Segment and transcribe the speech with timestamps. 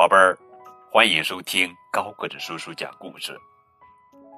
[0.00, 0.34] 宝贝儿，
[0.90, 3.38] 欢迎收听高个子叔叔讲故事。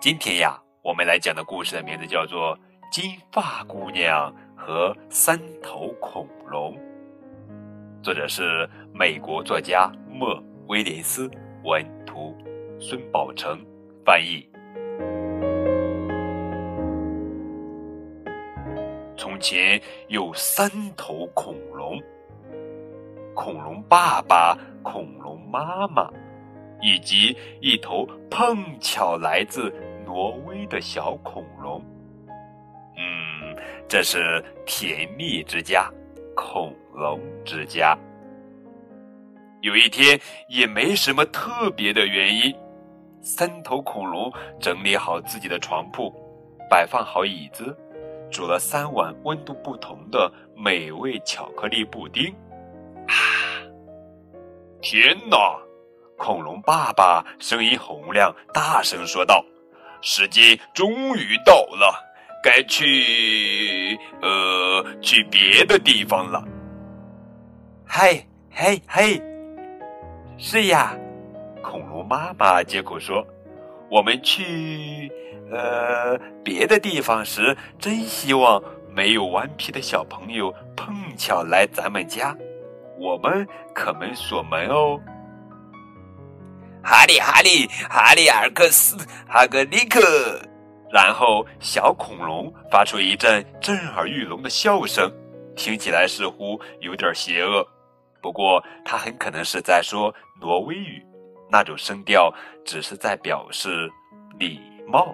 [0.00, 2.58] 今天呀，我们来讲的故事的名字叫做
[2.90, 6.76] 《金发姑娘和三头恐龙》，
[8.02, 11.30] 作者是美国作家莫威廉斯，
[11.62, 12.36] 文图
[12.80, 13.64] 孙宝成
[14.04, 14.44] 翻译。
[19.16, 22.02] 从前有三头恐龙，
[23.32, 26.10] 恐龙爸爸、恐龙妈妈，
[26.80, 29.72] 以及一头碰巧来自
[30.04, 31.82] 挪威的小恐龙。
[32.96, 33.56] 嗯，
[33.88, 35.90] 这是甜蜜之家，
[36.34, 37.96] 恐龙之家。
[39.60, 40.18] 有一天，
[40.48, 42.54] 也没什么特别的原因，
[43.20, 46.12] 三头恐龙整理好自己的床铺，
[46.68, 47.76] 摆放好椅子。
[48.28, 52.34] 煮了三碗温度不同的美味巧克力布丁，
[54.82, 55.36] 天哪！
[56.18, 59.44] 恐龙爸爸声音洪亮，大声说道
[60.02, 61.94] ：“时间终于到了，
[62.42, 63.96] 该去……
[64.20, 66.44] 呃，去别的地方了。”
[67.86, 69.22] 嘿，嘿，嘿！
[70.36, 70.96] 是呀，
[71.62, 73.24] 恐龙妈妈接口说
[73.88, 75.10] ：“我们去……”
[75.52, 82.34] 呃，别的地方时，真希望没有顽皮的小朋友碰巧来咱们家，
[83.02, 85.00] 我们可没锁门哦。
[86.84, 88.96] 哈利哈利哈利尔克斯
[89.28, 90.00] 哈格尼克，
[90.92, 95.10] 然后小恐龙发出一阵震耳欲聋的笑声，
[95.56, 97.66] 听起来似乎有点邪恶，
[98.20, 101.04] 不过他很可能是在说挪威语，
[101.50, 102.32] 那种声调
[102.64, 103.90] 只是在表示
[104.38, 105.12] 礼貌。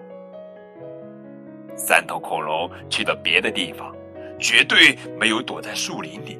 [1.74, 3.94] 三头恐龙去了别的地方，
[4.38, 6.38] 绝对没有躲在树林里，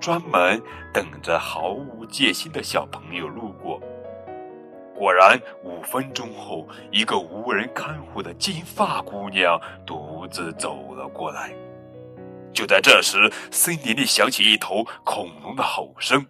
[0.00, 0.60] 专门
[0.92, 3.80] 等着毫无戒心的小朋友路过。
[4.96, 11.54] 果然，五分钟后，一个无人看护的金发姑娘独自走了过来。
[12.52, 16.26] 就在这时，森林里响起一头恐龙的吼声：“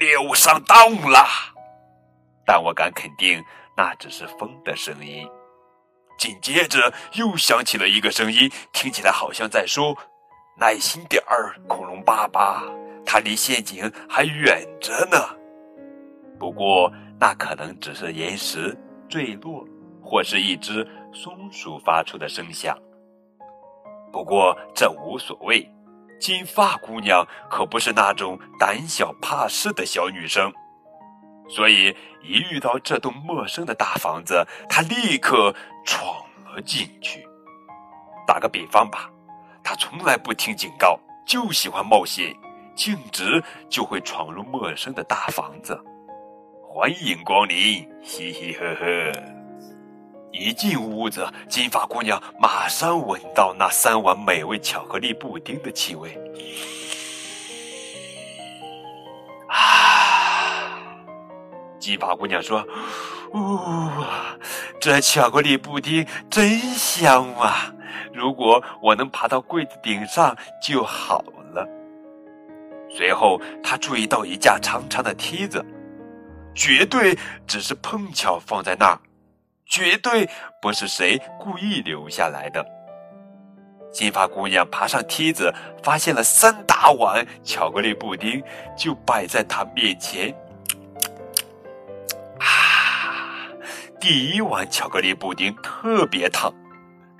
[0.00, 1.26] 猎物上当了！”
[2.46, 3.42] 但我敢肯定，
[3.76, 5.28] 那只是风的声音。
[6.18, 9.94] 紧接着又响起了一个声音，听起来好像在说
[10.58, 12.62] ：“耐心点儿，恐龙爸爸，
[13.04, 15.18] 它离陷阱还远着呢。”
[16.38, 18.76] 不过那可能只是岩石
[19.08, 19.64] 坠落，
[20.02, 22.76] 或是一只松鼠发出的声响。
[24.12, 25.70] 不过这无所谓，
[26.20, 30.52] 金发姑娘可不是那种胆小怕事的小女生，
[31.48, 35.54] 所以一遇到这栋陌生的大房子，她立刻。
[35.88, 36.16] 闯
[36.52, 37.24] 了进去。
[38.26, 39.08] 打个比方吧，
[39.66, 40.96] 他从来不听警告，
[41.26, 42.32] 就喜欢冒险，
[42.76, 45.76] 径直就会闯入陌生的大房子。
[46.62, 49.12] 欢迎光临，嘻嘻呵呵。
[50.30, 56.16] 一进屋子，金发姑娘马上闻到那三碗美味巧克力布丁的气味。
[59.48, 60.78] 啊！
[61.80, 62.64] 金发姑娘说。
[63.32, 64.38] 哇，
[64.80, 67.72] 这巧克力布丁真香啊！
[68.12, 71.66] 如果我能爬到柜子顶上就好了。
[72.88, 75.64] 随后，他注意到一架长长的梯子，
[76.54, 78.98] 绝对只是碰巧放在那儿，
[79.66, 80.28] 绝对
[80.62, 82.64] 不是谁故意留下来的。
[83.92, 85.52] 金发姑娘爬上梯子，
[85.82, 88.42] 发现了三大碗巧克力布丁，
[88.76, 90.34] 就摆在她面前。
[92.38, 93.48] 啊
[93.98, 96.52] 第一碗巧克力布丁特别烫，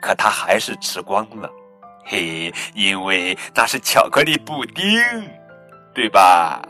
[0.07, 1.51] 可他还是吃光了，
[2.05, 4.87] 嘿，因为那是巧克力布丁，
[5.93, 6.63] 对吧？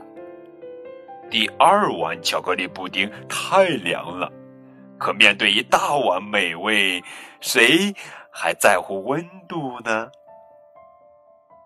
[1.30, 4.32] 第二碗巧克力布丁太凉了，
[4.96, 7.04] 可面对一大碗美味，
[7.42, 7.94] 谁
[8.32, 10.08] 还在乎温度呢？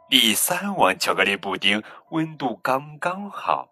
[0.08, 3.68] 第三碗巧克力布丁温度刚刚好，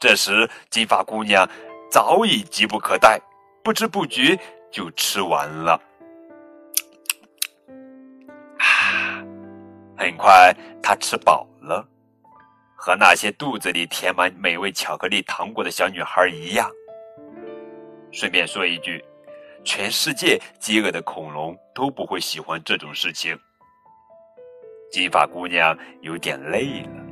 [0.00, 1.48] 这时金发姑娘
[1.92, 3.20] 早已急不可待。
[3.62, 4.36] 不知不觉
[4.72, 5.80] 就吃完了，
[10.04, 11.82] 很快他吃饱了，
[12.76, 16.70] 和那些肚子里填满美味巧克力糖果的小女孩一样。
[18.12, 19.02] 顺便说一句，
[19.64, 23.34] 全世界饥饿的恐龙都不会喜欢这种事情。
[24.92, 27.02] 金发姑娘有点累了，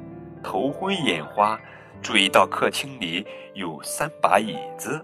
[0.45, 1.59] 头昏眼花，
[2.03, 5.03] 注意到客厅里有三把椅子。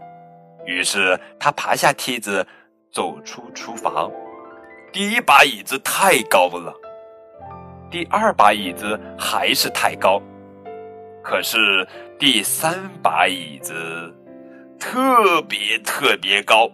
[0.66, 2.46] 于是他爬下梯子，
[2.92, 4.12] 走出厨房。
[4.92, 6.74] 第一把椅子太高了，
[7.90, 10.20] 第二把椅子还是太高。
[11.22, 11.86] 可是
[12.18, 14.14] 第三把椅子
[14.78, 16.70] 特别特别高，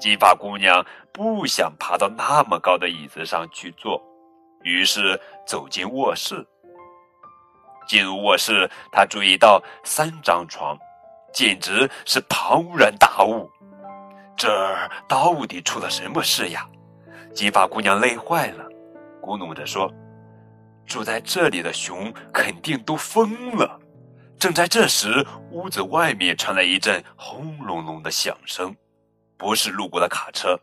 [0.00, 4.02] 金发姑娘不想爬到那么高的椅子上去坐，
[4.62, 6.46] 于是走进卧室。
[7.86, 10.76] 进入卧室，她注意到三张床，
[11.32, 13.48] 简直是庞然大物。
[14.36, 16.66] 这儿到底出了什么事呀？
[17.32, 18.66] 金发姑娘累坏了，
[19.26, 19.92] 咕哝着说。
[20.86, 23.80] 住在这里的熊肯定都疯了。
[24.38, 28.72] 正在这时，屋子外面传来一阵轰隆隆的响声，
[29.36, 30.56] 不是路过的卡车，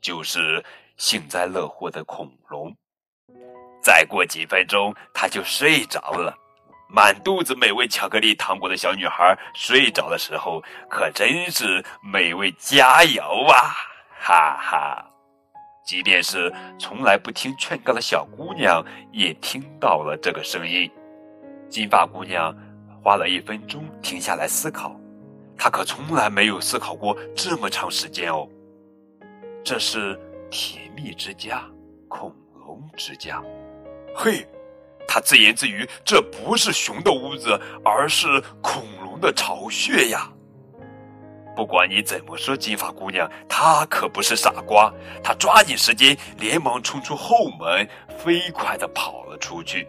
[0.00, 0.64] 就是
[0.96, 2.74] 幸灾乐祸的恐龙。
[3.82, 6.34] 再过几分钟，他就睡着了。
[6.88, 13.74] 满肚子美味巧克力糖果的小女孩睡着的时候，可真是美味佳肴啊！
[14.18, 15.07] 哈哈。
[15.88, 20.86] 即便是从来不听劝告的小姑娘，也听到了这个声音。
[21.70, 22.54] 金发姑娘
[23.02, 25.00] 花了一分钟停下来思考，
[25.56, 28.46] 她可从来没有思考过这么长时间哦。
[29.64, 30.14] 这是
[30.50, 31.64] 甜蜜之家，
[32.06, 32.36] 恐
[32.66, 33.42] 龙之家。
[34.14, 34.46] 嘿，
[35.06, 38.26] 她自言自语：“这不是熊的屋子，而是
[38.60, 40.30] 恐龙的巢穴呀。”
[41.58, 44.94] 不管你怎么说，金发姑娘她可不是傻瓜。
[45.24, 47.84] 她抓紧时间，连忙冲出后门，
[48.16, 49.88] 飞快地跑了出去。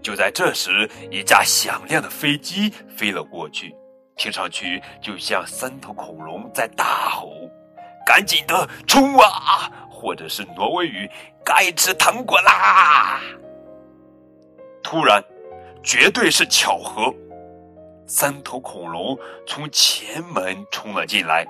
[0.00, 3.76] 就在这时，一架响亮的飞机飞了过去，
[4.16, 7.30] 听上去就像三头恐龙在大吼
[8.06, 11.06] ：“赶紧的冲啊！”或者是挪威语
[11.44, 13.20] ：“该吃糖果啦！”
[14.82, 15.22] 突然，
[15.84, 17.14] 绝对是巧合。
[18.10, 19.16] 三头恐龙
[19.46, 21.46] 从前门冲了进来，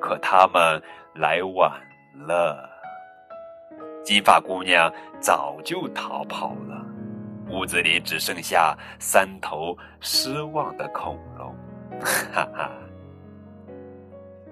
[0.00, 0.82] 可他们
[1.14, 1.80] 来晚
[2.26, 2.68] 了。
[4.02, 6.84] 金发姑娘早就逃跑了，
[7.50, 11.54] 屋子里只剩下三头失望的恐龙。
[12.00, 12.72] 哈哈，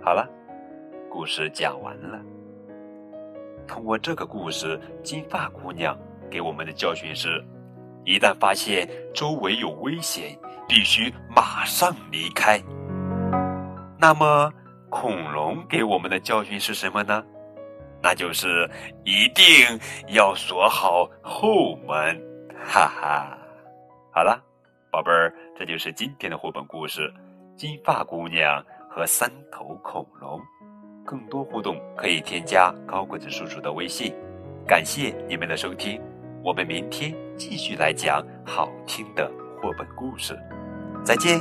[0.00, 0.24] 好了，
[1.10, 2.20] 故事讲完了。
[3.66, 5.98] 通过这个故事，金发姑娘
[6.30, 7.44] 给我们的教训是：
[8.04, 10.38] 一旦发现周围有危险，
[10.70, 12.62] 必须马上离开。
[13.98, 14.52] 那么，
[14.88, 17.24] 恐龙给我们的教训是什么呢？
[18.00, 18.70] 那就是
[19.04, 19.44] 一定
[20.14, 22.22] 要锁好后门。
[22.64, 23.36] 哈哈，
[24.14, 24.40] 好了，
[24.92, 27.12] 宝贝儿，这就是今天的绘本故事
[27.56, 30.38] 《金发姑娘和三头恐龙》。
[31.04, 34.14] 更多互动可以添加高个子叔叔的微信。
[34.68, 36.00] 感谢你们的收听，
[36.44, 39.28] 我们明天继续来讲好听的
[39.60, 40.38] 绘本故事。
[41.04, 41.40] 再见。